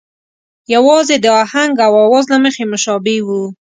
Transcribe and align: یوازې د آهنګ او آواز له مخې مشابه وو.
یوازې 0.73 1.15
د 1.19 1.25
آهنګ 1.43 1.75
او 1.87 1.93
آواز 2.05 2.25
له 2.31 2.37
مخې 2.43 2.63
مشابه 2.71 3.15
وو. 3.27 3.43